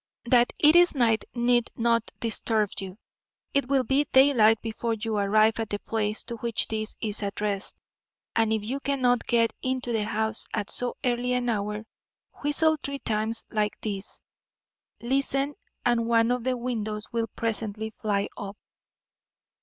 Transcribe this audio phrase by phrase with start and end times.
[0.25, 2.97] That it is night need not disturb you.
[3.53, 7.75] It will be daylight before you arrive at the place to which this is addressed,
[8.35, 11.85] and if you cannot get into the house at so early an hour,
[12.43, 14.19] whistle three times like this
[15.03, 15.53] listen
[15.85, 18.57] and one of the windows will presently fly up.